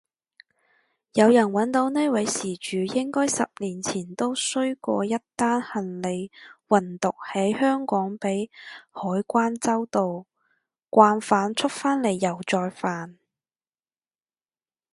[1.13, 6.31] 有人搵到呢位事主應該十年前都衰過一單行李
[6.67, 8.49] 運毒喺香港被
[8.89, 10.25] 海關周到，
[10.89, 13.19] 慣犯出返嚟又再犯